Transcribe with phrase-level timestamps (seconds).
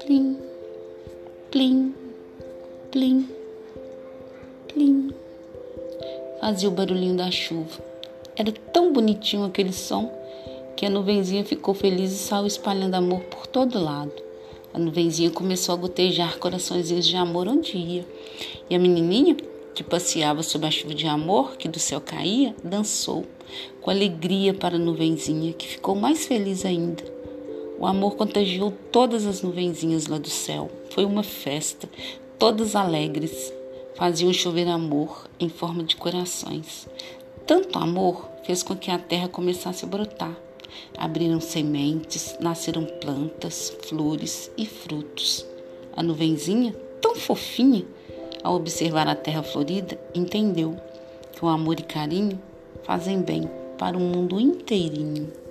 [0.00, 0.38] Plim,
[1.50, 1.94] plim,
[2.90, 3.28] plim,
[4.68, 5.10] plim.
[6.40, 7.84] Fazia o barulhinho da chuva.
[8.36, 10.10] Era tão bonitinho aquele som
[10.76, 14.12] que a nuvenzinha ficou feliz e saiu espalhando amor por todo lado.
[14.72, 18.06] A nuvenzinha começou a gotejar corações de amor onde ia.
[18.70, 19.36] E a menininha,
[19.76, 23.26] que passeava sob a chuva de amor que do céu caía, dançou
[23.82, 27.04] com alegria para a nuvenzinha, que ficou mais feliz ainda.
[27.78, 30.70] O amor contagiou todas as nuvenzinhas lá do céu.
[30.88, 31.86] Foi uma festa,
[32.38, 33.52] todas alegres.
[33.94, 36.88] Faziam chover amor em forma de corações.
[37.46, 40.34] Tanto amor fez com que a terra começasse a brotar.
[40.96, 45.46] Abriram sementes, nasceram plantas, flores e frutos.
[45.94, 47.84] A nuvenzinha, tão fofinha,
[48.42, 50.76] ao observar a terra florida, entendeu
[51.32, 52.40] que o amor e carinho
[52.82, 55.45] fazem bem para o mundo inteirinho.